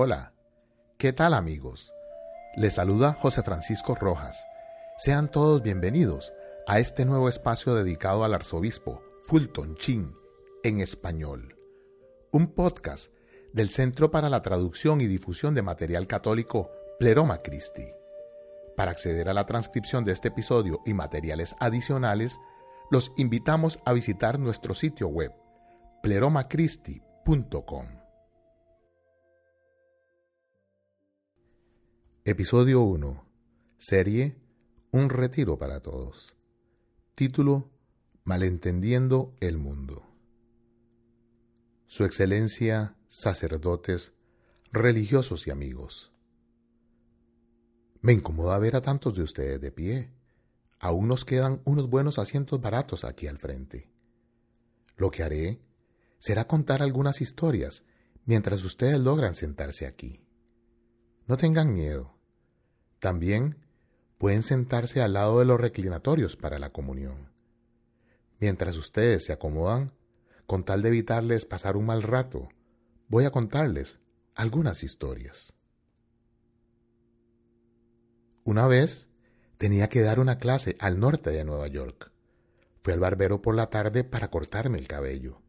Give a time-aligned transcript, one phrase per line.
[0.00, 0.32] Hola,
[0.96, 1.92] ¿qué tal amigos?
[2.54, 4.46] Les saluda José Francisco Rojas.
[4.96, 6.32] Sean todos bienvenidos
[6.68, 10.14] a este nuevo espacio dedicado al arzobispo Fulton Chin
[10.62, 11.56] en español.
[12.30, 13.12] Un podcast
[13.52, 17.90] del Centro para la Traducción y Difusión de Material Católico Pleroma Christi.
[18.76, 22.38] Para acceder a la transcripción de este episodio y materiales adicionales,
[22.92, 25.32] los invitamos a visitar nuestro sitio web
[26.04, 27.97] pleromacristi.com.
[32.30, 33.24] Episodio 1.
[33.78, 34.36] Serie
[34.90, 36.36] Un retiro para todos.
[37.14, 37.70] Título
[38.22, 40.06] Malentendiendo el mundo.
[41.86, 44.12] Su Excelencia, sacerdotes,
[44.72, 46.12] religiosos y amigos.
[48.02, 50.12] Me incomoda ver a tantos de ustedes de pie.
[50.80, 53.88] Aún nos quedan unos buenos asientos baratos aquí al frente.
[54.98, 55.62] Lo que haré
[56.18, 57.84] será contar algunas historias
[58.26, 60.20] mientras ustedes logran sentarse aquí.
[61.26, 62.17] No tengan miedo.
[62.98, 63.56] También
[64.18, 67.30] pueden sentarse al lado de los reclinatorios para la comunión.
[68.40, 69.92] Mientras ustedes se acomodan,
[70.46, 72.48] con tal de evitarles pasar un mal rato,
[73.08, 74.00] voy a contarles
[74.34, 75.54] algunas historias.
[78.44, 79.08] Una vez
[79.58, 82.12] tenía que dar una clase al norte de Nueva York.
[82.80, 85.42] Fui al barbero por la tarde para cortarme el cabello.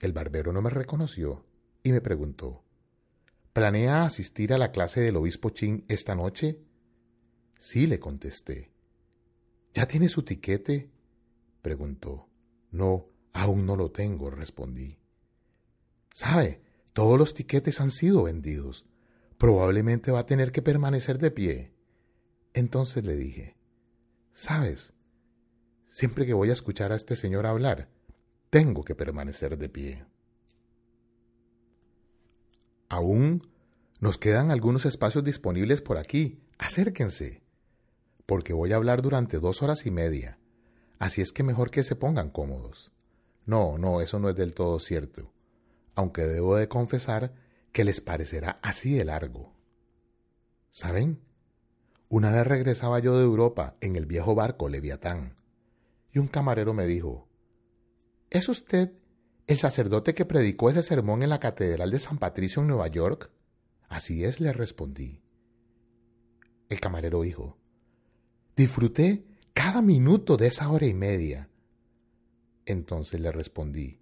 [0.00, 1.46] El barbero no me reconoció
[1.82, 2.64] y me preguntó,
[3.52, 6.60] ¿Planea asistir a la clase del obispo Chin esta noche?
[7.62, 8.72] Sí, le contesté.
[9.72, 10.90] ¿Ya tiene su tiquete?
[11.62, 12.26] preguntó.
[12.72, 14.98] No, aún no lo tengo, respondí.
[16.12, 16.60] ¿Sabe?
[16.92, 18.84] Todos los tiquetes han sido vendidos.
[19.38, 21.72] Probablemente va a tener que permanecer de pie.
[22.52, 23.56] Entonces le dije,
[24.32, 24.92] ¿sabes?
[25.86, 27.88] Siempre que voy a escuchar a este señor hablar,
[28.50, 30.04] tengo que permanecer de pie.
[32.88, 33.40] Aún
[34.00, 36.40] nos quedan algunos espacios disponibles por aquí.
[36.58, 37.41] Acérquense,
[38.26, 40.38] porque voy a hablar durante dos horas y media.
[40.98, 42.92] Así es que mejor que se pongan cómodos.
[43.44, 45.32] No, no, eso no es del todo cierto,
[45.94, 47.32] aunque debo de confesar
[47.72, 49.52] que les parecerá así de largo.
[50.70, 51.20] ¿Saben?
[52.08, 55.34] Una vez regresaba yo de Europa en el viejo barco Leviatán,
[56.12, 57.26] y un camarero me dijo,
[58.30, 58.92] ¿Es usted
[59.46, 63.30] el sacerdote que predicó ese sermón en la Catedral de San Patricio en Nueva York?
[63.88, 65.20] Así es, le respondí.
[66.68, 67.58] El camarero dijo,
[68.56, 71.48] disfruté cada minuto de esa hora y media.
[72.64, 73.98] Entonces le respondí,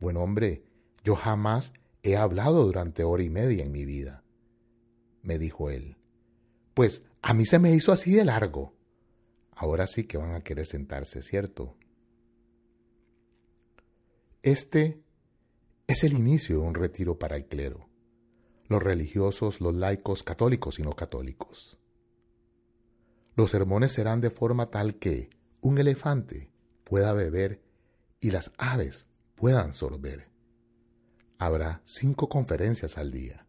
[0.00, 0.64] buen hombre,
[1.04, 4.22] yo jamás he hablado durante hora y media en mi vida.
[5.22, 5.96] Me dijo él,
[6.74, 8.74] pues a mí se me hizo así de largo.
[9.54, 11.76] Ahora sí que van a querer sentarse, ¿cierto?
[14.42, 15.00] Este
[15.86, 17.88] es el inicio de un retiro para el clero,
[18.66, 21.78] los religiosos, los laicos, católicos y no católicos.
[23.34, 26.50] Los sermones serán de forma tal que un elefante
[26.84, 27.62] pueda beber
[28.20, 30.30] y las aves puedan sorber.
[31.38, 33.46] Habrá cinco conferencias al día.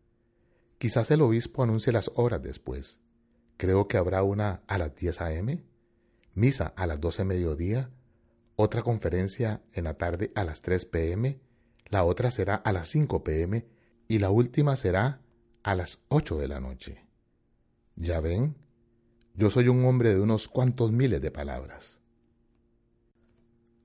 [0.78, 3.02] Quizás el obispo anuncie las horas después.
[3.58, 5.64] Creo que habrá una a las 10 a.m.,
[6.34, 7.92] misa a las 12 mediodía
[8.56, 11.40] otra conferencia en la tarde a las 3 pm,
[11.88, 13.68] la otra será a las 5 pm
[14.08, 15.22] y la última será
[15.64, 17.08] a las 8 de la noche.
[17.96, 18.56] Ya ven,
[19.36, 22.00] yo soy un hombre de unos cuantos miles de palabras.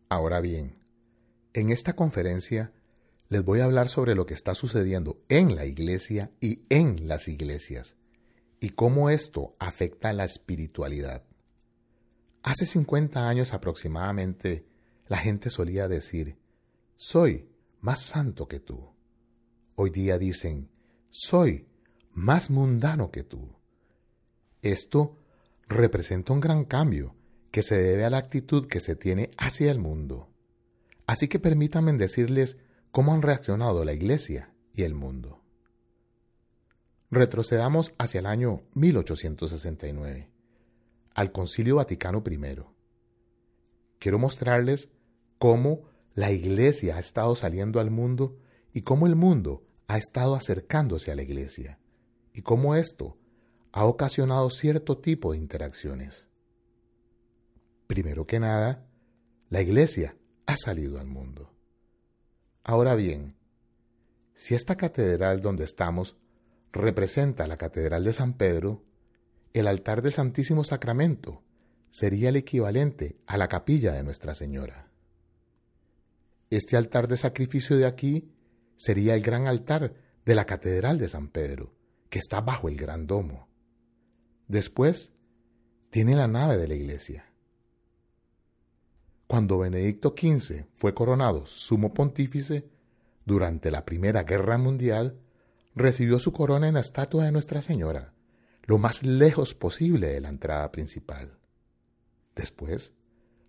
[0.09, 0.79] Ahora bien,
[1.55, 2.73] en esta conferencia
[3.29, 7.29] les voy a hablar sobre lo que está sucediendo en la iglesia y en las
[7.29, 7.97] iglesias,
[8.61, 11.25] y cómo esto afecta la espiritualidad.
[12.43, 14.67] Hace 50 años aproximadamente,
[15.09, 16.39] la gente solía decir,
[16.97, 17.49] soy
[17.81, 18.91] más santo que tú.
[19.75, 20.71] Hoy día dicen,
[21.11, 21.67] soy
[22.13, 23.55] más mundano que tú.
[24.63, 25.17] Esto
[25.69, 27.15] representa un gran cambio
[27.51, 30.29] que se debe a la actitud que se tiene hacia el mundo.
[31.07, 32.59] Así que permítanme decirles
[32.91, 35.43] cómo han reaccionado la Iglesia y el mundo.
[37.11, 40.31] Retrocedamos hacia el año 1869
[41.15, 42.39] al Concilio Vaticano I.
[43.99, 44.91] Quiero mostrarles
[45.39, 45.85] cómo
[46.15, 48.37] la Iglesia ha estado saliendo al mundo
[48.73, 51.79] y cómo el mundo ha estado acercándose a la Iglesia
[52.33, 53.17] y cómo esto
[53.73, 56.31] ha ocasionado cierto tipo de interacciones.
[57.87, 58.87] Primero que nada,
[59.49, 60.17] la Iglesia
[60.47, 61.55] ha salido al mundo.
[62.65, 63.37] Ahora bien,
[64.35, 66.17] si esta catedral donde estamos
[66.73, 68.85] representa la Catedral de San Pedro,
[69.53, 71.43] el altar del Santísimo Sacramento
[71.91, 74.91] sería el equivalente a la capilla de Nuestra Señora.
[76.51, 78.33] Este altar de sacrificio de aquí
[78.77, 79.95] sería el gran altar
[80.25, 81.75] de la Catedral de San Pedro,
[82.09, 83.48] que está bajo el gran domo.
[84.49, 85.13] Después,
[85.91, 87.31] tiene la nave de la iglesia.
[89.27, 92.67] Cuando Benedicto XV fue coronado sumo pontífice
[93.27, 95.21] durante la Primera Guerra Mundial,
[95.75, 98.15] recibió su corona en la estatua de Nuestra Señora,
[98.65, 101.39] lo más lejos posible de la entrada principal.
[102.35, 102.95] Después,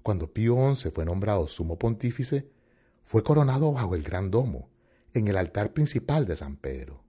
[0.03, 2.51] cuando Pío XI fue nombrado sumo pontífice,
[3.05, 4.69] fue coronado bajo el gran domo,
[5.13, 7.03] en el altar principal de San Pedro.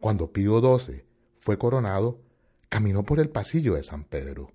[0.00, 1.04] Cuando Pío XII
[1.38, 2.20] fue coronado,
[2.68, 4.50] caminó por el pasillo de San Pedro,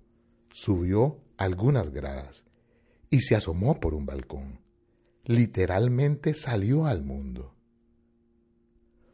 [0.52, 2.44] subió algunas gradas
[3.08, 4.60] y se asomó por un balcón.
[5.24, 7.54] Literalmente salió al mundo.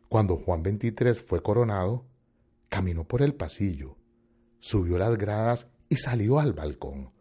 [0.09, 2.07] Cuando Juan XXIII fue coronado,
[2.69, 3.97] caminó por el pasillo,
[4.61, 7.13] subió las gradas y salió al balcón.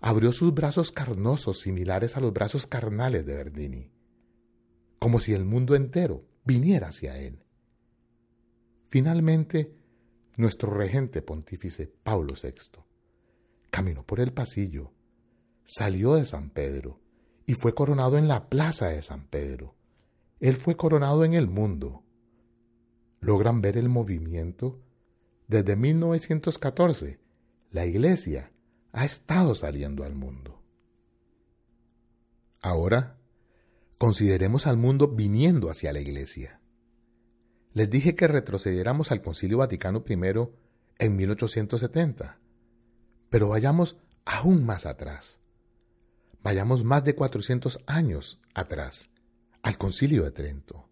[0.00, 3.90] Abrió sus brazos carnosos similares a los brazos carnales de Berdini,
[4.98, 7.44] como si el mundo entero viniera hacia él.
[8.88, 9.74] Finalmente,
[10.40, 12.82] nuestro regente pontífice Pablo VI
[13.70, 14.92] caminó por el pasillo,
[15.64, 17.00] salió de San Pedro
[17.46, 19.76] y fue coronado en la plaza de San Pedro.
[20.40, 22.04] Él fue coronado en el mundo.
[23.20, 24.80] ¿Logran ver el movimiento?
[25.46, 27.20] Desde 1914,
[27.70, 28.52] la Iglesia
[28.92, 30.62] ha estado saliendo al mundo.
[32.60, 33.18] Ahora,
[33.98, 36.59] consideremos al mundo viniendo hacia la Iglesia.
[37.72, 40.14] Les dije que retrocediéramos al Concilio Vaticano I
[40.98, 42.38] en 1870,
[43.28, 45.40] pero vayamos aún más atrás.
[46.42, 49.10] Vayamos más de 400 años atrás,
[49.62, 50.88] al Concilio de Trento.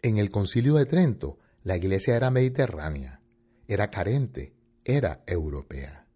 [0.00, 3.20] En el Concilio de Trento, la Iglesia era mediterránea,
[3.68, 6.06] era carente, era europea.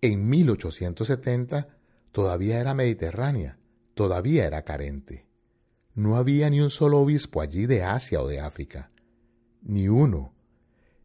[0.00, 1.68] En 1870
[2.12, 3.58] todavía era mediterránea,
[3.94, 5.23] todavía era carente.
[5.94, 8.90] No había ni un solo obispo allí de Asia o de África.
[9.62, 10.34] Ni uno.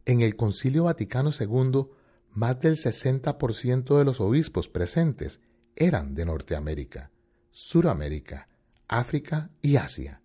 [0.05, 1.87] En el Concilio Vaticano II,
[2.31, 5.39] más del 60% de los obispos presentes
[5.75, 7.11] eran de Norteamérica,
[7.51, 8.49] Suramérica,
[8.87, 10.21] África y Asia.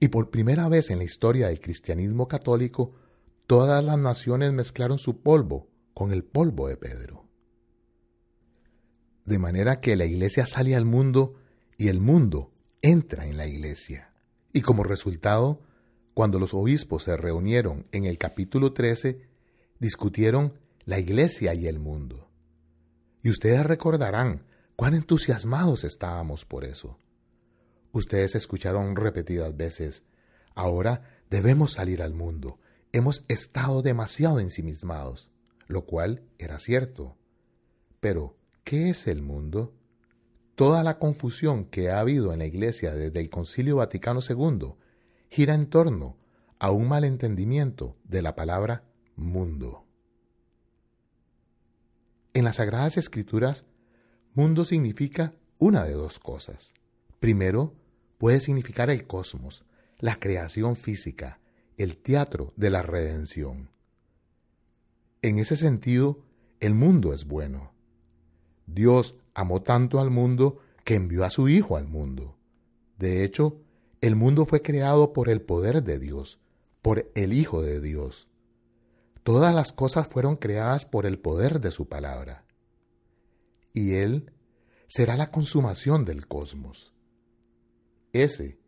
[0.00, 2.94] Y por primera vez en la historia del cristianismo católico,
[3.46, 7.26] todas las naciones mezclaron su polvo con el polvo de Pedro.
[9.26, 11.34] De manera que la iglesia sale al mundo
[11.76, 12.52] y el mundo
[12.86, 14.12] entra en la iglesia.
[14.52, 15.60] Y como resultado,
[16.14, 19.28] cuando los obispos se reunieron en el capítulo 13,
[19.80, 20.54] discutieron
[20.84, 22.30] la iglesia y el mundo.
[23.22, 24.46] Y ustedes recordarán
[24.76, 26.96] cuán entusiasmados estábamos por eso.
[27.90, 30.04] Ustedes escucharon repetidas veces,
[30.54, 32.60] ahora debemos salir al mundo,
[32.92, 35.32] hemos estado demasiado ensimismados,
[35.66, 37.16] lo cual era cierto.
[37.98, 39.74] Pero, ¿qué es el mundo?
[40.56, 44.72] Toda la confusión que ha habido en la Iglesia desde el Concilio Vaticano II
[45.28, 46.16] gira en torno
[46.58, 48.82] a un malentendimiento de la palabra
[49.16, 49.84] mundo.
[52.32, 53.66] En las Sagradas Escrituras,
[54.32, 56.72] mundo significa una de dos cosas.
[57.20, 57.74] Primero,
[58.16, 59.66] puede significar el cosmos,
[59.98, 61.38] la creación física,
[61.76, 63.68] el teatro de la redención.
[65.20, 66.24] En ese sentido,
[66.60, 67.75] el mundo es bueno.
[68.66, 72.36] Dios amó tanto al mundo que envió a su Hijo al mundo.
[72.98, 73.60] De hecho,
[74.00, 76.40] el mundo fue creado por el poder de Dios,
[76.82, 78.28] por el Hijo de Dios.
[79.22, 82.44] Todas las cosas fueron creadas por el poder de su palabra.
[83.72, 84.32] Y Él
[84.86, 86.94] será la consumación del cosmos.
[88.12, 88.58] Ese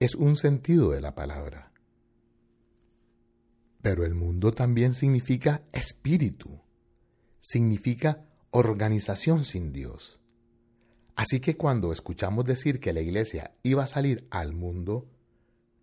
[0.00, 1.72] es un sentido de la palabra.
[3.82, 6.60] Pero el mundo también significa espíritu,
[7.38, 10.18] significa organización sin Dios.
[11.14, 15.06] Así que cuando escuchamos decir que la iglesia iba a salir al mundo,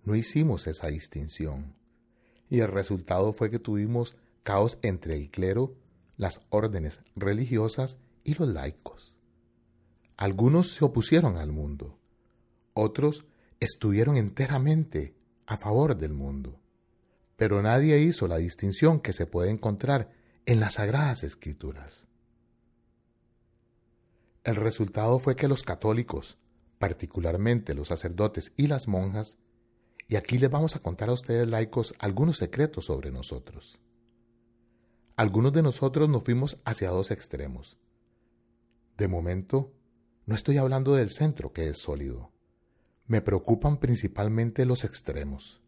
[0.04, 1.76] no hicimos esa distinción.
[2.50, 5.76] Y el resultado fue que tuvimos caos entre el clero,
[6.18, 9.18] las órdenes religiosas y los laicos.
[10.18, 12.00] Algunos se opusieron al mundo,
[12.74, 13.26] otros
[13.60, 15.14] estuvieron enteramente
[15.46, 16.60] a favor del mundo,
[17.36, 20.10] pero nadie hizo la distinción que se puede encontrar
[20.48, 22.08] en las sagradas escrituras.
[24.44, 26.38] El resultado fue que los católicos,
[26.78, 29.38] particularmente los sacerdotes y las monjas,
[30.08, 33.80] y aquí les vamos a contar a ustedes laicos algunos secretos sobre nosotros.
[35.16, 37.78] Algunos de nosotros nos fuimos hacia dos extremos.
[38.98, 39.72] De momento,
[40.26, 42.32] no estoy hablando del centro que es sólido.
[43.08, 45.62] Me preocupan principalmente los extremos.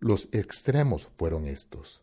[0.00, 2.02] Los extremos fueron estos.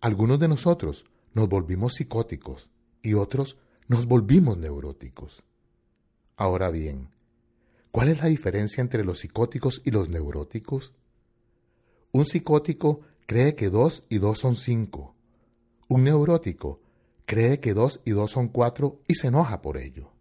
[0.00, 2.70] Algunos de nosotros nos volvimos psicóticos
[3.02, 3.56] y otros
[3.88, 5.44] nos volvimos neuróticos.
[6.36, 7.10] Ahora bien,
[7.90, 10.92] ¿cuál es la diferencia entre los psicóticos y los neuróticos?
[12.12, 15.14] Un psicótico cree que dos y dos son cinco.
[15.88, 16.80] Un neurótico
[17.26, 20.12] cree que dos y dos son cuatro y se enoja por ello.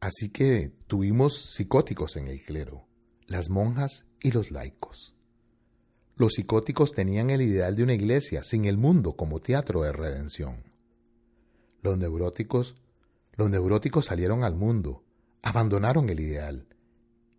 [0.00, 2.86] Así que tuvimos psicóticos en el clero,
[3.26, 5.14] las monjas y los laicos.
[6.16, 10.71] Los psicóticos tenían el ideal de una iglesia sin el mundo como teatro de redención.
[11.82, 12.76] Los neuróticos,
[13.34, 15.04] los neuróticos salieron al mundo,
[15.42, 16.68] abandonaron el ideal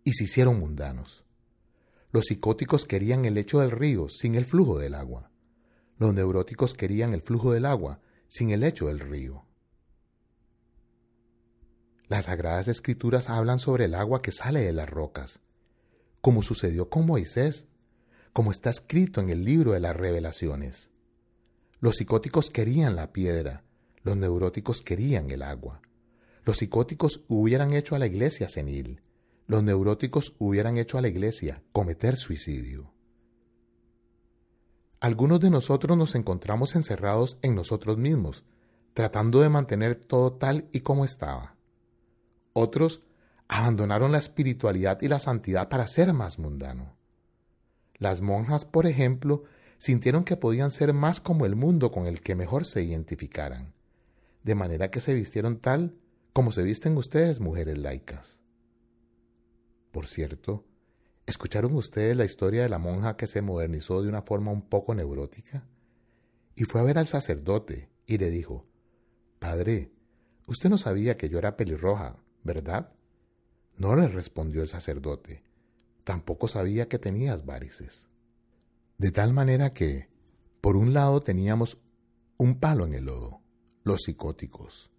[0.04, 1.24] y se hicieron mundanos.
[2.12, 5.30] Los psicóticos querían el lecho del río sin el flujo del agua.
[5.98, 9.46] Los neuróticos querían el flujo del agua sin el lecho del río.
[12.06, 15.40] Las sagradas escrituras hablan sobre el agua que sale de las rocas,
[16.20, 17.66] como sucedió con Moisés,
[18.34, 20.90] como está escrito en el libro de las revelaciones.
[21.80, 23.63] Los psicóticos querían la piedra,
[24.04, 25.80] los neuróticos querían el agua.
[26.44, 29.00] Los psicóticos hubieran hecho a la iglesia senil,
[29.46, 32.92] los neuróticos hubieran hecho a la iglesia cometer suicidio.
[35.00, 38.44] Algunos de nosotros nos encontramos encerrados en nosotros mismos,
[38.94, 41.56] tratando de mantener todo tal y como estaba.
[42.52, 43.02] Otros
[43.48, 46.96] abandonaron la espiritualidad y la santidad para ser más mundano.
[47.96, 49.44] Las monjas, por ejemplo,
[49.78, 53.74] sintieron que podían ser más como el mundo con el que mejor se identificaran,
[54.44, 55.98] de manera que se vistieron tal
[56.32, 58.40] como se visten ustedes, mujeres laicas.
[59.92, 60.66] Por cierto,
[61.26, 64.94] ¿escucharon ustedes la historia de la monja que se modernizó de una forma un poco
[64.94, 65.64] neurótica?
[66.56, 68.66] Y fue a ver al sacerdote y le dijo,
[69.38, 69.92] Padre,
[70.46, 72.92] usted no sabía que yo era pelirroja, ¿verdad?
[73.76, 75.44] No le respondió el sacerdote,
[76.02, 78.08] tampoco sabía que tenías varices.
[78.98, 80.08] De tal manera que,
[80.60, 81.78] por un lado teníamos
[82.38, 83.43] un palo en el lodo,
[83.84, 84.90] los psicóticos.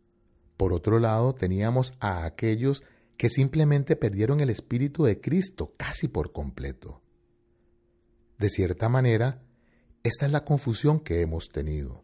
[0.57, 2.83] Por otro lado teníamos a aquellos
[3.17, 7.01] que simplemente perdieron el Espíritu de Cristo casi por completo.
[8.37, 9.41] De cierta manera,
[10.03, 12.03] esta es la confusión que hemos tenido.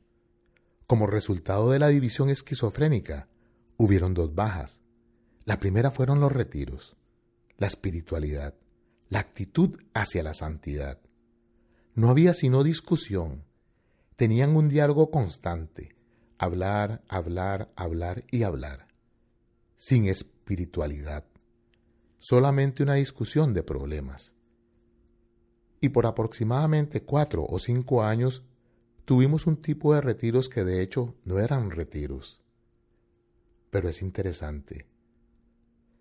[0.87, 3.29] Como resultado de la división esquizofrénica,
[3.77, 4.81] hubieron dos bajas.
[5.45, 6.95] La primera fueron los retiros,
[7.57, 8.55] la espiritualidad,
[9.09, 10.99] la actitud hacia la santidad.
[11.93, 13.43] No había sino discusión.
[14.15, 15.95] Tenían un diálogo constante,
[16.41, 18.87] hablar, hablar, hablar y hablar,
[19.75, 21.23] sin espiritualidad,
[22.17, 24.33] solamente una discusión de problemas.
[25.81, 28.43] Y por aproximadamente cuatro o cinco años
[29.05, 32.41] tuvimos un tipo de retiros que de hecho no eran retiros.
[33.69, 34.87] Pero es interesante.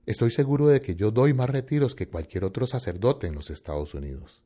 [0.07, 3.93] Estoy seguro de que yo doy más retiros que cualquier otro sacerdote en los Estados
[3.93, 4.43] Unidos.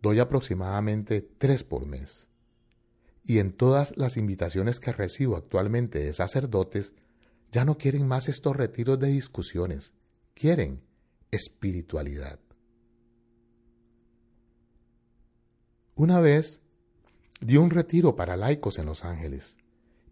[0.00, 2.30] Doy aproximadamente tres por mes.
[3.26, 6.94] Y en todas las invitaciones que recibo actualmente de sacerdotes,
[7.50, 9.92] ya no quieren más estos retiros de discusiones,
[10.34, 10.80] quieren
[11.30, 12.38] espiritualidad.
[15.96, 16.62] Una vez
[17.40, 19.56] di un retiro para laicos en Los Ángeles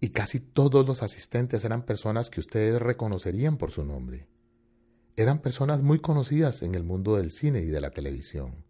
[0.01, 4.27] y casi todos los asistentes eran personas que ustedes reconocerían por su nombre.
[5.17, 8.65] Eran personas muy conocidas en el mundo del cine y de la televisión.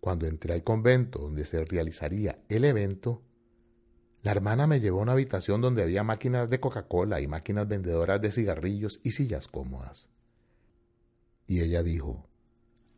[0.00, 3.22] Cuando entré al convento donde se realizaría el evento,
[4.22, 8.20] la hermana me llevó a una habitación donde había máquinas de Coca-Cola y máquinas vendedoras
[8.20, 10.08] de cigarrillos y sillas cómodas.
[11.46, 12.28] Y ella dijo,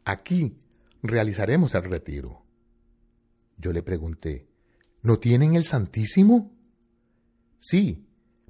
[0.04, 0.58] aquí
[1.02, 2.42] realizaremos el retiro.
[3.58, 4.48] Yo le pregunté,
[5.02, 6.52] ¿no tienen el Santísimo?
[7.58, 8.06] Sí,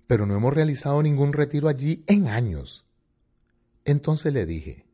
[0.07, 2.87] pero no hemos realizado ningún retiro allí en años.
[3.85, 4.87] Entonces le dije,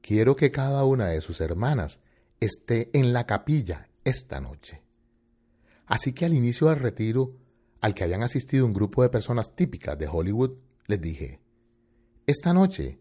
[0.00, 2.00] quiero que cada una de sus hermanas
[2.38, 4.82] esté en la capilla esta noche.
[5.86, 7.36] Así que al inicio del retiro,
[7.80, 10.52] al que habían asistido un grupo de personas típicas de Hollywood,
[10.86, 11.40] les dije,
[12.26, 12.98] esta noche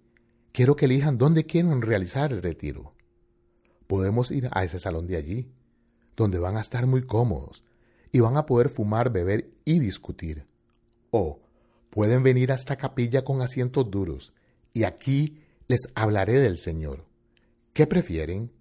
[0.52, 2.94] quiero que elijan dónde quieren realizar el retiro.
[3.88, 5.52] Podemos ir a ese salón de allí,
[6.16, 7.64] donde van a estar muy cómodos,
[8.12, 10.46] y van a poder fumar, beber y discutir.
[11.12, 11.40] O
[11.90, 14.34] pueden venir a esta capilla con asientos duros
[14.74, 17.06] y aquí les hablaré del Señor.
[17.74, 18.52] ¿Qué prefieren?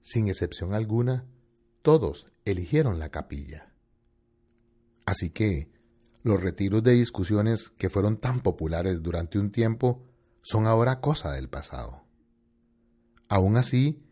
[0.00, 1.24] Sin excepción alguna,
[1.82, 3.72] todos eligieron la capilla.
[5.04, 5.70] Así que
[6.22, 10.04] los retiros de discusiones que fueron tan populares durante un tiempo
[10.42, 12.04] son ahora cosa del pasado.
[13.28, 14.02] Aún así,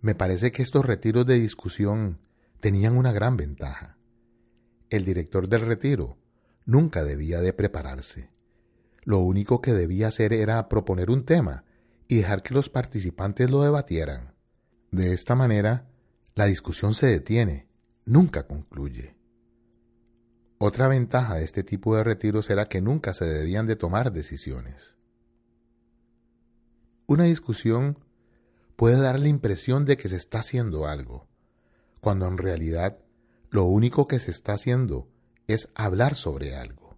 [0.00, 2.20] me parece que estos retiros de discusión
[2.60, 3.98] tenían una gran ventaja
[4.90, 6.18] el director del retiro
[6.66, 8.30] nunca debía de prepararse.
[9.04, 11.64] Lo único que debía hacer era proponer un tema
[12.08, 14.34] y dejar que los participantes lo debatieran.
[14.90, 15.88] De esta manera,
[16.40, 17.68] la discusión se detiene,
[18.06, 19.14] nunca concluye.
[20.56, 24.96] Otra ventaja de este tipo de retiros era que nunca se debían de tomar decisiones.
[27.06, 27.94] Una discusión
[28.76, 31.28] puede dar la impresión de que se está haciendo algo,
[32.00, 32.96] cuando en realidad
[33.50, 35.10] lo único que se está haciendo
[35.46, 36.96] es hablar sobre algo.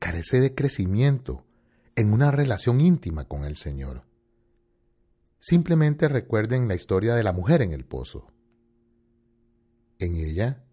[0.00, 1.46] Carece de crecimiento
[1.94, 4.02] en una relación íntima con el Señor.
[5.38, 8.32] Simplemente recuerden la historia de la mujer en el pozo.
[9.98, 10.64] En ella,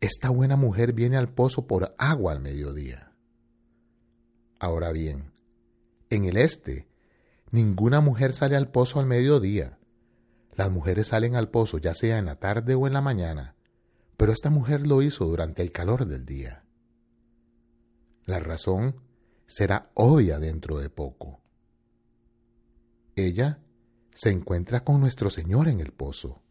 [0.00, 3.12] esta buena mujer viene al pozo por agua al mediodía.
[4.58, 5.32] Ahora bien,
[6.10, 6.88] en el este,
[7.50, 9.78] ninguna mujer sale al pozo al mediodía.
[10.56, 13.54] Las mujeres salen al pozo ya sea en la tarde o en la mañana,
[14.16, 16.64] pero esta mujer lo hizo durante el calor del día.
[18.24, 18.96] La razón
[19.46, 21.40] será obvia dentro de poco.
[23.14, 23.60] Ella
[24.12, 26.42] se encuentra con nuestro Señor en el pozo.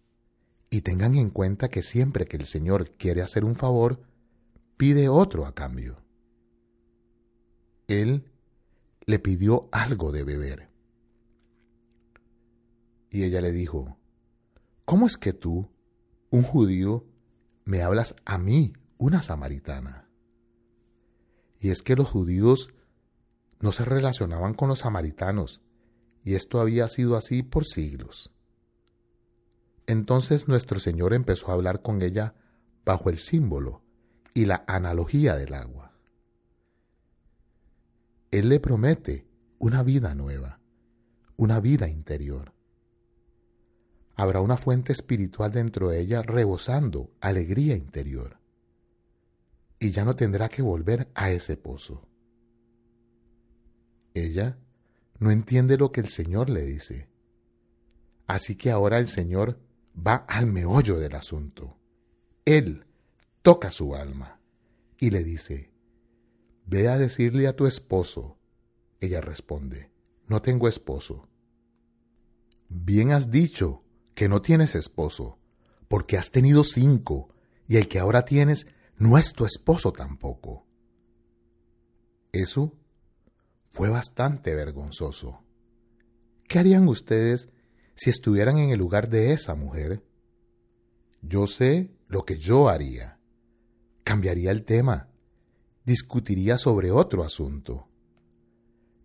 [0.69, 4.01] Y tengan en cuenta que siempre que el Señor quiere hacer un favor,
[4.75, 5.97] pide otro a cambio.
[7.87, 8.29] Él
[9.05, 10.69] le pidió algo de beber.
[13.09, 13.97] Y ella le dijo,
[14.83, 15.69] ¿Cómo es que tú,
[16.29, 17.05] un judío,
[17.65, 20.09] me hablas a mí, una samaritana?
[21.59, 22.69] Y es que los judíos
[23.59, 25.61] no se relacionaban con los samaritanos,
[26.23, 28.31] y esto había sido así por siglos.
[29.87, 32.35] Entonces nuestro Señor empezó a hablar con ella
[32.83, 33.81] bajo el símbolo
[34.33, 35.93] y la analogía del agua.
[38.31, 39.25] Él le promete
[39.57, 40.59] una vida nueva,
[41.37, 42.53] una vida interior.
[44.15, 48.39] Habrá una fuente espiritual dentro de ella rebosando alegría interior.
[49.79, 52.07] Y ya no tendrá que volver a ese pozo.
[54.13, 54.57] Ella
[55.19, 57.07] no entiende lo que el Señor le dice.
[58.25, 59.59] Así que ahora el Señor
[59.97, 61.77] va al meollo del asunto.
[62.45, 62.85] Él
[63.41, 64.39] toca su alma
[64.99, 65.71] y le dice,
[66.65, 68.37] Ve a decirle a tu esposo.
[68.99, 69.91] Ella responde,
[70.27, 71.27] No tengo esposo.
[72.69, 73.83] Bien has dicho
[74.13, 75.39] que no tienes esposo,
[75.87, 77.29] porque has tenido cinco,
[77.67, 80.65] y el que ahora tienes no es tu esposo tampoco.
[82.31, 82.73] Eso
[83.69, 85.43] fue bastante vergonzoso.
[86.47, 87.49] ¿Qué harían ustedes
[87.97, 90.03] si estuvieran en el lugar de esa mujer?
[91.23, 93.19] Yo sé lo que yo haría.
[94.03, 95.09] Cambiaría el tema.
[95.83, 97.87] Discutiría sobre otro asunto.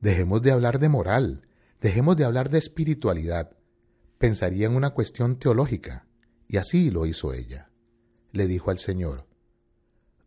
[0.00, 1.48] Dejemos de hablar de moral,
[1.80, 3.56] dejemos de hablar de espiritualidad.
[4.18, 6.06] Pensaría en una cuestión teológica,
[6.46, 7.70] y así lo hizo ella.
[8.30, 9.26] Le dijo al Señor,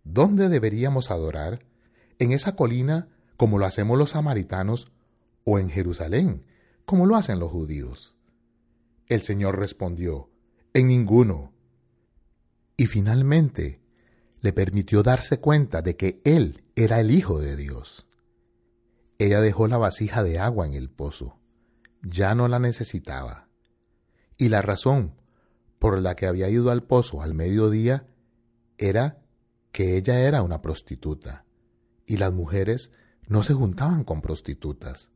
[0.03, 1.65] ¿Dónde deberíamos adorar?
[2.17, 4.91] ¿En esa colina como lo hacemos los samaritanos,
[5.43, 6.45] o en Jerusalén,
[6.85, 8.14] como lo hacen los judíos?
[9.07, 10.31] El Señor respondió,
[10.73, 11.53] en ninguno.
[12.75, 13.81] Y finalmente
[14.41, 18.07] le permitió darse cuenta de que Él era el Hijo de Dios.
[19.19, 21.39] Ella dejó la vasija de agua en el pozo.
[22.01, 23.47] Ya no la necesitaba.
[24.37, 25.13] Y la razón
[25.79, 28.07] por la que había ido al pozo al mediodía
[28.77, 29.21] era
[29.71, 31.45] que ella era una prostituta,
[32.05, 32.91] y las mujeres
[33.27, 35.11] no se juntaban con prostitutas.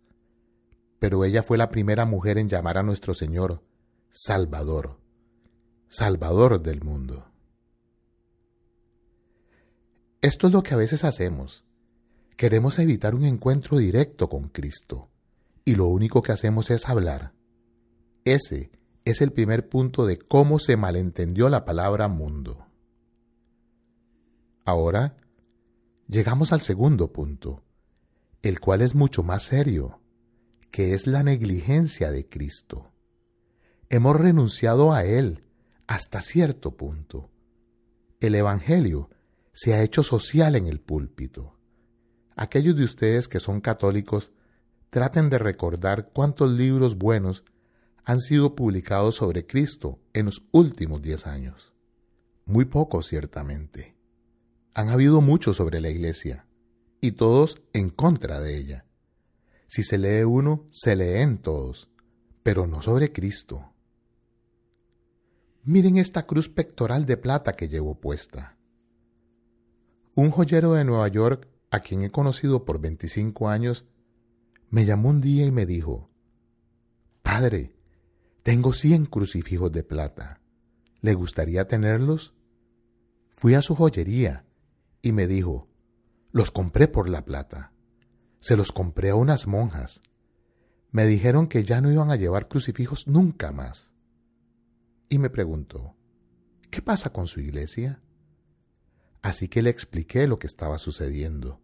[1.00, 3.64] Pero ella fue la primera mujer en llamar a nuestro Señor
[4.12, 5.00] Salvador,
[5.88, 7.32] Salvador del mundo.
[10.22, 11.64] Esto es lo que a veces hacemos.
[12.36, 15.10] Queremos evitar un encuentro directo con Cristo,
[15.66, 17.34] y lo único que hacemos es hablar.
[18.26, 18.72] Ese
[19.06, 22.66] es el primer punto de cómo se malentendió la palabra mundo.
[24.66, 25.18] Ahora,
[26.08, 27.64] llegamos al segundo punto
[28.42, 30.02] el cual es mucho más serio,
[30.72, 32.92] que es la negligencia de Cristo.
[33.92, 35.44] Hemos renunciado a Él
[35.88, 37.32] hasta cierto punto.
[38.20, 39.10] El Evangelio
[39.52, 41.58] se ha hecho social en el púlpito.
[42.36, 44.32] Aquellos de ustedes que son católicos,
[44.92, 47.44] traten de recordar cuántos libros buenos
[48.06, 51.74] han sido publicados sobre Cristo en los últimos diez años.
[52.46, 53.96] Muy pocos, ciertamente.
[54.76, 56.46] Han habido muchos sobre la Iglesia,
[57.02, 58.86] y todos en contra de ella.
[59.68, 61.90] Si se lee uno, se leen todos,
[62.44, 63.69] pero no sobre Cristo.
[65.72, 68.58] Miren esta cruz pectoral de plata que llevo puesta.
[70.16, 73.86] Un joyero de Nueva York, a quien he conocido por 25 años,
[74.72, 76.10] me llamó un día y me dijo,
[77.22, 77.76] Padre,
[78.42, 80.42] tengo cien crucifijos de plata.
[81.02, 82.34] ¿Le gustaría tenerlos?
[83.36, 84.48] Fui a su joyería
[85.04, 85.68] y me dijo,
[86.32, 87.74] los compré por la plata.
[88.40, 90.02] Se los compré a unas monjas.
[90.90, 93.94] Me dijeron que ya no iban a llevar crucifijos nunca más.
[95.10, 95.96] Y me preguntó,
[96.70, 98.02] ¿qué pasa con su iglesia?
[99.22, 101.60] Así que le expliqué lo que estaba sucediendo.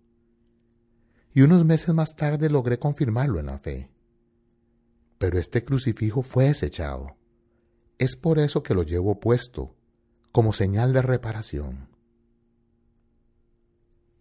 [1.33, 3.91] Y unos meses más tarde logré confirmarlo en la fe.
[5.17, 7.17] pero este crucifijo fue desechado.
[7.97, 9.75] Es por eso que lo llevo puesto,
[10.31, 11.89] como señal de reparación.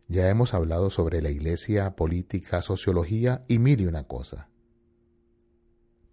[0.06, 4.48] Ya hemos hablado sobre la iglesia, política, sociología y mil y una cosa.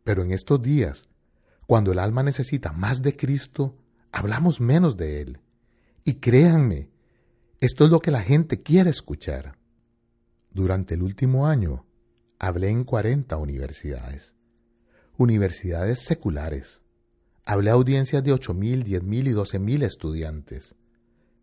[0.04, 1.08] Pero en estos días,
[1.72, 3.78] cuando el alma necesita más de Cristo,
[4.12, 5.40] hablamos menos de Él.
[6.04, 6.90] Y créanme,
[7.62, 9.58] esto es lo que la gente quiere escuchar.
[10.50, 11.86] Durante el último año,
[12.40, 14.36] hablé en 40 universidades,
[15.16, 16.82] universidades seculares.
[17.46, 20.76] Hablé a audiencias de 8.000, 10.000 y 12.000 estudiantes,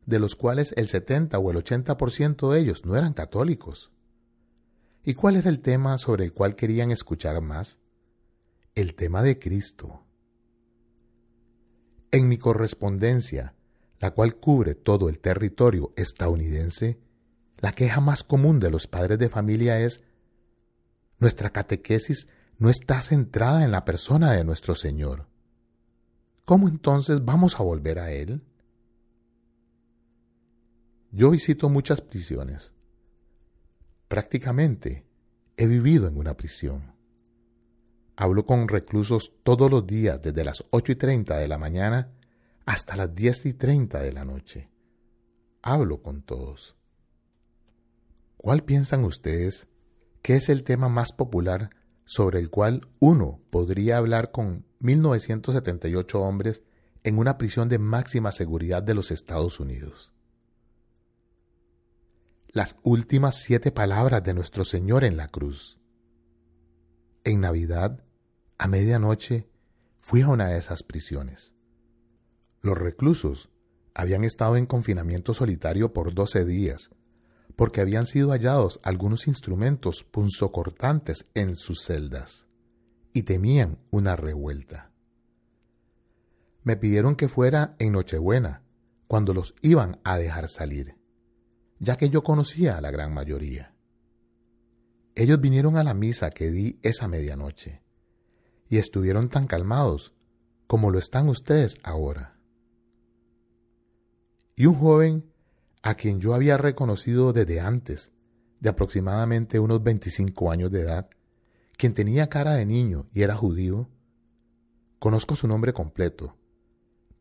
[0.05, 3.93] de los cuales el 70 o el 80% de ellos no eran católicos.
[5.05, 7.79] ¿Y cuál era el tema sobre el cual querían escuchar más?
[8.75, 10.05] El tema de Cristo.
[12.11, 13.55] En mi correspondencia,
[14.01, 16.99] la cual cubre todo el territorio estadounidense,
[17.59, 20.03] la queja más común de los padres de familia es
[21.18, 25.27] nuestra catequesis no está centrada en la persona de nuestro Señor.
[26.44, 28.42] ¿Cómo entonces vamos a volver a Él?
[31.11, 32.73] Yo visito muchas prisiones.
[34.09, 35.05] Prácticamente
[35.57, 36.98] he vivido en una prisión.
[38.20, 42.11] Hablo con reclusos todos los días desde las ocho y treinta de la mañana
[42.66, 44.72] hasta las diez y treinta de la noche.
[45.62, 46.76] Hablo con todos.
[48.37, 49.68] ¿Cuál piensan ustedes
[50.20, 51.70] que es el tema más popular
[52.07, 56.64] sobre el cual uno podría hablar con 1978 hombres
[57.04, 60.12] en una prisión de máxima seguridad de los Estados Unidos?
[62.48, 65.78] Las últimas siete palabras de nuestro Señor en la cruz.
[67.22, 68.02] En Navidad,
[68.59, 69.49] a medianoche,
[70.01, 71.55] fui a una de esas prisiones.
[72.61, 73.51] Los reclusos
[73.94, 76.90] habían estado en confinamiento solitario por doce días,
[77.55, 82.47] porque habían sido hallados algunos instrumentos punzocortantes en sus celdas,
[83.12, 84.90] y temían una revuelta.
[86.64, 88.64] Me pidieron que fuera en Nochebuena,
[89.07, 90.97] cuando los iban a dejar salir,
[91.79, 93.75] ya que yo conocía a la gran mayoría.
[95.14, 97.83] Ellos vinieron a la misa que di esa medianoche,
[98.68, 100.14] y estuvieron tan calmados
[100.66, 102.38] como lo están ustedes ahora
[104.59, 105.33] y un joven
[105.83, 108.11] a quien yo había reconocido desde antes,
[108.59, 111.09] de aproximadamente unos 25 años de edad,
[111.76, 113.88] quien tenía cara de niño y era judío.
[114.98, 116.37] Conozco su nombre completo,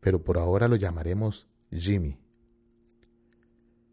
[0.00, 2.18] pero por ahora lo llamaremos Jimmy.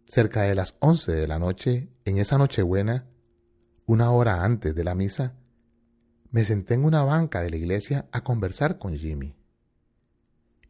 [0.07, 3.07] Cerca de las once de la noche, en esa Nochebuena,
[3.85, 5.35] una hora antes de la misa,
[6.35, 9.37] me senté en una banca de la iglesia a conversar con Jimmy.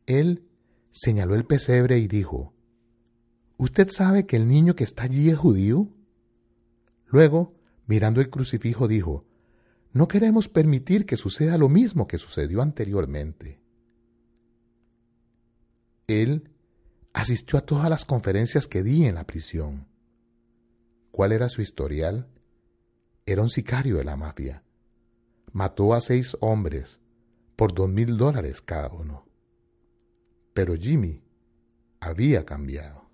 [0.05, 0.47] Él
[0.91, 2.53] señaló el pesebre y dijo,
[3.57, 5.89] ¿Usted sabe que el niño que está allí es judío?
[7.07, 7.55] Luego,
[7.87, 9.25] mirando el crucifijo, dijo,
[9.91, 13.59] No queremos permitir que suceda lo mismo que sucedió anteriormente.
[16.05, 16.51] Él
[17.11, 19.87] asistió a todas las conferencias que di en la prisión.
[21.09, 22.27] ¿Cuál era su historial?
[23.25, 24.61] Era un sicario de la mafia.
[25.55, 26.99] Mató a seis hombres
[27.55, 29.25] por dos mil dólares cada uno.
[30.53, 31.23] Pero Jimmy
[32.01, 33.05] había cambiado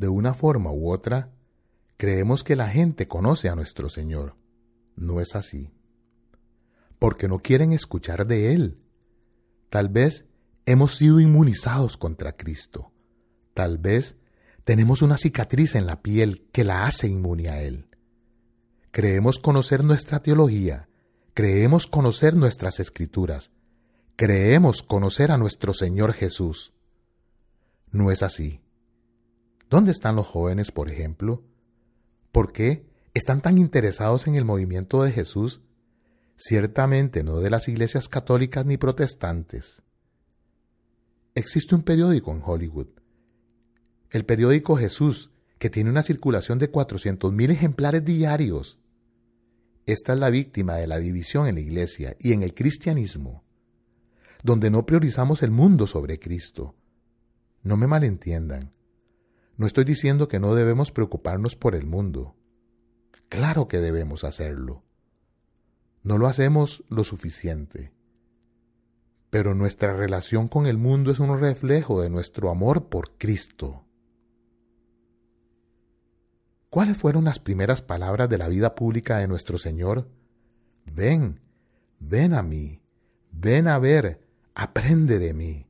[0.00, 1.30] de una forma u otra,
[1.98, 4.34] creemos que la gente conoce a nuestro Señor.
[4.96, 5.70] No es así.
[6.98, 8.80] Porque no quieren escuchar de Él.
[9.68, 10.24] Tal vez
[10.64, 12.92] hemos sido inmunizados contra Cristo.
[13.52, 14.16] Tal vez
[14.64, 17.89] tenemos una cicatriz en la piel que la hace inmune a Él.
[18.92, 20.88] Creemos conocer nuestra teología,
[21.32, 23.52] creemos conocer nuestras escrituras,
[24.16, 26.72] creemos conocer a nuestro Señor Jesús.
[27.92, 28.60] No es así.
[29.68, 31.44] ¿Dónde están los jóvenes, por ejemplo?
[32.32, 35.60] ¿Por qué están tan interesados en el movimiento de Jesús?
[36.34, 39.82] Ciertamente no de las iglesias católicas ni protestantes.
[41.36, 42.88] Existe un periódico en Hollywood,
[44.10, 48.79] el periódico Jesús, que tiene una circulación de 400.000 ejemplares diarios.
[49.90, 53.42] Esta es la víctima de la división en la iglesia y en el cristianismo,
[54.44, 56.76] donde no priorizamos el mundo sobre Cristo.
[57.64, 58.70] No me malentiendan.
[59.56, 62.36] No estoy diciendo que no debemos preocuparnos por el mundo.
[63.28, 64.84] Claro que debemos hacerlo.
[66.04, 67.92] No lo hacemos lo suficiente.
[69.28, 73.84] Pero nuestra relación con el mundo es un reflejo de nuestro amor por Cristo.
[76.70, 80.08] ¿Cuáles fueron las primeras palabras de la vida pública de nuestro Señor?
[80.86, 81.40] Ven,
[81.98, 82.80] ven a mí,
[83.32, 84.20] ven a ver,
[84.54, 85.66] aprende de mí,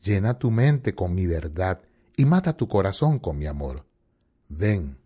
[0.00, 1.82] llena tu mente con mi verdad
[2.16, 3.86] y mata tu corazón con mi amor.
[4.48, 4.98] Ven.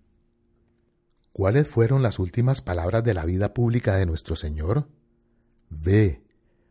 [1.32, 4.88] ¿Cuáles fueron las últimas palabras de la vida pública de nuestro Señor?
[5.70, 6.22] Ve,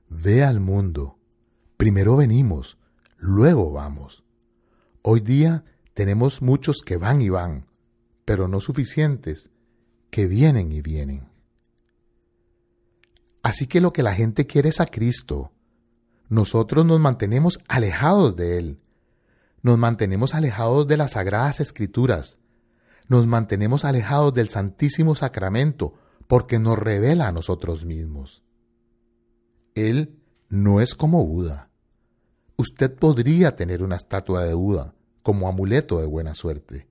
[0.10, 1.18] ve al mundo.
[1.76, 2.78] Primero venimos,
[3.18, 4.24] luego vamos.
[5.02, 5.64] Hoy día
[5.96, 7.69] tenemos muchos que van y van,
[8.30, 9.50] pero no suficientes,
[10.12, 11.32] que vienen y vienen.
[13.42, 15.52] Así que lo que la gente quiere es a Cristo.
[16.28, 18.80] Nosotros nos mantenemos alejados de Él.
[19.63, 22.38] Nos mantenemos alejados de las sagradas escrituras.
[23.08, 25.96] Nos mantenemos alejados del Santísimo Sacramento
[26.28, 28.44] porque nos revela a nosotros mismos.
[29.74, 31.72] Él no es como Buda.
[32.58, 36.89] Usted podría tener una estatua de Buda como amuleto de buena suerte,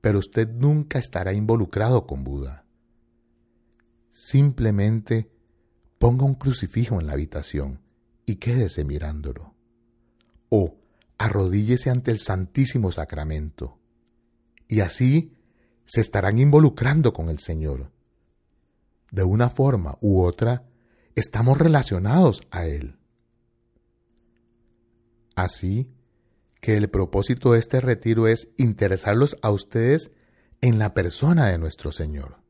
[0.00, 2.64] pero usted nunca estará involucrado con Buda.
[4.10, 5.30] Simplemente
[5.98, 7.80] ponga un crucifijo en la habitación
[8.26, 9.54] y quédese mirándolo.
[10.48, 10.76] O
[11.18, 13.78] arrodíllese ante el Santísimo Sacramento.
[14.66, 15.36] Y así
[15.84, 17.92] se estarán involucrando con el Señor.
[19.10, 20.64] De una forma u otra,
[21.14, 22.96] estamos relacionados a Él.
[25.34, 25.90] Así
[26.60, 30.10] que el propósito de este retiro es interesarlos a ustedes
[30.60, 32.40] en la persona de nuestro Señor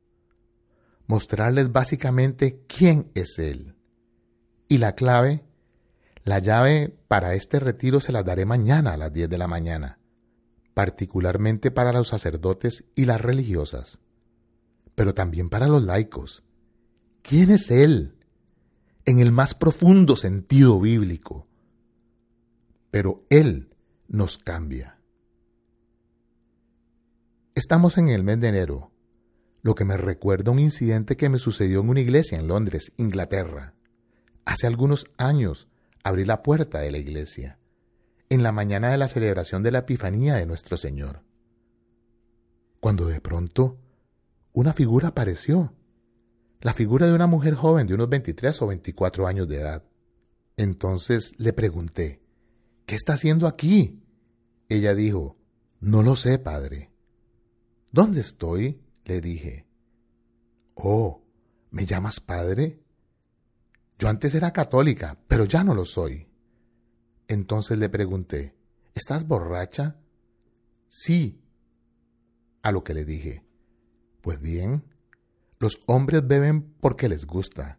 [1.11, 3.75] mostrarles básicamente quién es Él.
[4.69, 5.45] Y la clave,
[6.23, 9.99] la llave para este retiro se las daré mañana a las 10 de la mañana,
[10.73, 13.99] particularmente para los sacerdotes y las religiosas,
[14.95, 16.45] pero también para los laicos.
[17.23, 18.15] ¿Quién es Él?
[19.05, 21.49] En el más profundo sentido bíblico.
[22.93, 23.70] Pero Él
[24.11, 24.99] nos cambia.
[27.55, 28.91] Estamos en el mes de enero,
[29.63, 33.75] lo que me recuerda un incidente que me sucedió en una iglesia en Londres, Inglaterra.
[34.45, 35.69] Hace algunos años
[36.03, 37.59] abrí la puerta de la iglesia,
[38.29, 41.23] en la mañana de la celebración de la Epifanía de nuestro Señor.
[42.81, 43.79] Cuando de pronto
[44.53, 45.73] una figura apareció,
[46.63, 49.85] la figura de una mujer joven de unos 23 o 24 años de edad.
[50.57, 52.21] Entonces le pregunté,
[52.91, 54.03] ¿qué está haciendo aquí?
[54.69, 55.37] Ella dijo,
[55.79, 56.91] no lo sé, padre.
[57.93, 58.83] ¿Dónde estoy?
[59.05, 59.69] le dije,
[60.75, 61.23] Oh,
[61.71, 62.83] ¿me llamas padre?
[63.97, 66.27] Yo antes era católica, pero ya no lo soy.
[67.29, 68.57] Entonces le pregunté,
[68.93, 70.01] ¿estás borracha?
[70.89, 71.41] Sí.
[72.61, 73.45] A lo que le dije,
[74.21, 74.83] pues bien,
[75.61, 77.79] los hombres beben porque les gusta.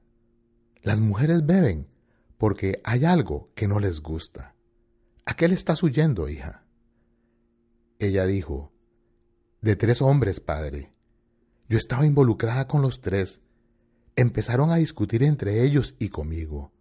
[0.84, 1.90] Las mujeres beben
[2.38, 4.56] porque hay algo que no les gusta.
[5.26, 6.66] ¿A qué le estás huyendo, hija?
[8.00, 8.72] Ella dijo,
[9.62, 10.92] de tres hombres, padre.
[11.70, 13.42] Yo estaba involucrada con los tres.
[14.16, 16.74] Empezaron a discutir entre ellos y conmigo.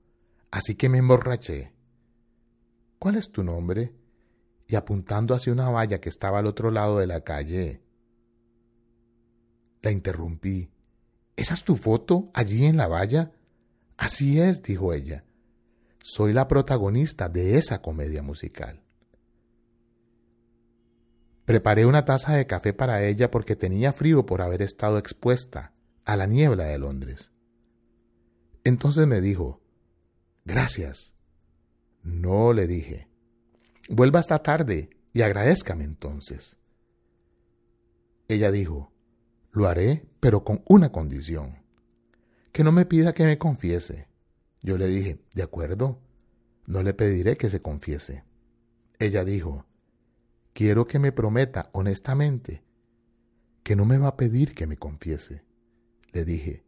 [0.50, 1.74] Así que me emborraché.
[2.98, 3.94] ¿Cuál es tu nombre?
[4.66, 7.82] Y apuntando hacia una valla que estaba al otro lado de la calle.
[9.82, 10.70] La interrumpí.
[11.36, 13.32] ¿Esa es tu foto allí en la valla?
[13.96, 15.24] Así es, dijo ella.
[16.02, 18.82] Soy la protagonista de esa comedia musical.
[21.44, 25.72] Preparé una taza de café para ella porque tenía frío por haber estado expuesta
[26.04, 27.32] a la niebla de Londres.
[28.64, 29.60] Entonces me dijo,
[30.44, 31.12] Gracias.
[32.02, 33.08] No le dije.
[33.88, 36.58] Vuelva esta tarde y agradézcame entonces.
[38.28, 38.92] Ella dijo,
[39.52, 41.62] Lo haré, pero con una condición.
[42.52, 44.09] Que no me pida que me confiese.
[44.62, 46.00] Yo le dije, De acuerdo,
[46.66, 48.24] no le pediré que se confiese.
[48.98, 49.66] Ella dijo,
[50.52, 52.62] quiero que me prometa honestamente
[53.62, 55.44] que no me va a pedir que me confiese.
[56.12, 56.64] Le dije,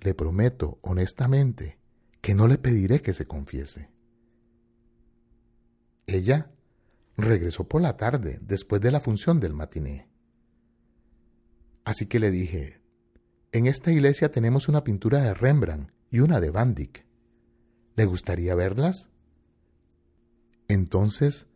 [0.00, 1.78] le prometo honestamente
[2.20, 3.90] que no le pediré que se confiese.
[6.06, 6.52] Ella
[7.16, 10.08] regresó por la tarde, después de la función del matiné.
[11.84, 12.80] Así que le dije,
[13.52, 17.05] en esta iglesia tenemos una pintura de Rembrandt y una de Van Dyck.
[17.96, 19.08] ¿Le gustaría verlas?
[20.68, 21.48] Entonces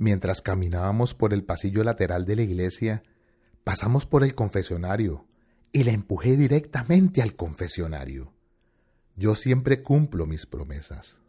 [0.00, 3.02] Mientras caminábamos por el pasillo lateral de la iglesia,
[3.64, 5.26] pasamos por el confesionario
[5.72, 8.32] y la empujé directamente al confesionario.
[9.14, 11.20] Yo siempre cumplo mis promesas.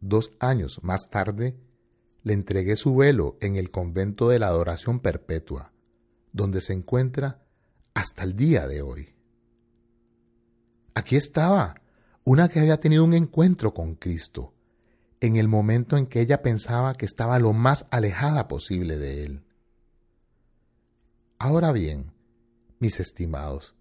[0.00, 1.60] Dos años más tarde,
[2.24, 5.72] le entregué su velo en el convento de la Adoración Perpetua,
[6.32, 7.46] donde se encuentra
[7.94, 9.14] hasta el día de hoy.
[10.94, 11.79] Aquí estaba,
[12.30, 14.54] una que había tenido un encuentro con Cristo,
[15.18, 19.42] en el momento en que ella pensaba que estaba lo más alejada posible de él.
[21.40, 22.12] Ahora bien,
[22.78, 23.74] mis estimados,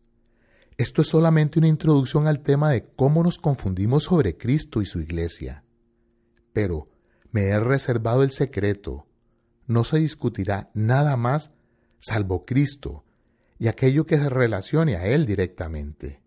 [0.77, 4.99] esto es solamente una introducción al tema de cómo nos confundimos sobre Cristo y su
[4.99, 5.63] iglesia.
[6.51, 6.89] Pero
[7.29, 9.05] me he reservado el secreto.
[9.67, 11.51] No se discutirá nada más
[11.99, 13.03] salvo Cristo
[13.59, 16.23] y aquello que se relacione a Él directamente.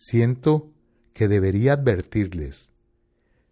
[0.00, 0.70] Siento
[1.12, 2.70] que debería advertirles,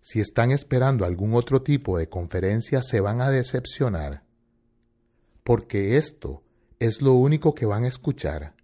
[0.01, 4.23] si están esperando algún otro tipo de conferencia se van a decepcionar,
[5.43, 6.45] porque esto
[6.79, 8.55] es lo único que van a escuchar,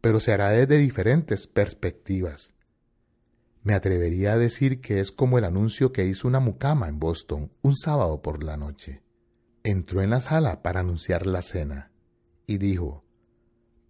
[0.00, 2.54] pero se hará desde diferentes perspectivas.
[3.64, 7.50] Me atrevería a decir que es como el anuncio que hizo una mucama en Boston
[7.62, 9.02] un sábado por la noche.
[9.64, 11.90] Entró en la sala para anunciar la cena
[12.46, 13.04] y dijo,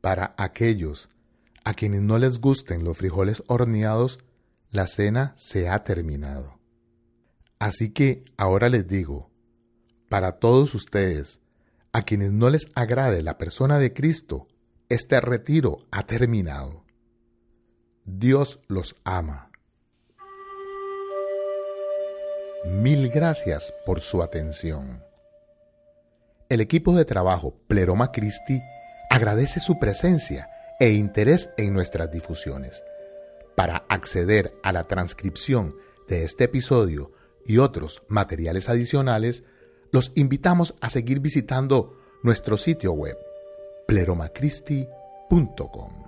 [0.01, 1.11] para aquellos
[1.67, 4.21] a quienes no les gusten los frijoles horneados,
[4.71, 6.61] la cena se ha terminado.
[7.59, 9.33] Así que ahora les digo,
[10.09, 11.41] para todos ustedes,
[11.93, 14.47] a quienes no les agrade la persona de Cristo,
[14.89, 16.85] este retiro ha terminado.
[18.05, 19.51] Dios los ama.
[22.65, 25.03] Mil gracias por su atención.
[26.49, 28.63] El equipo de trabajo Pleroma Christi
[29.11, 30.49] agradece su presencia
[30.81, 32.85] e interés en nuestras difusiones.
[33.55, 35.77] Para acceder a la transcripción
[36.09, 37.13] de este episodio
[37.45, 39.45] y otros materiales adicionales,
[39.91, 43.17] los invitamos a seguir visitando nuestro sitio web
[43.87, 46.06] pleromacristi.com.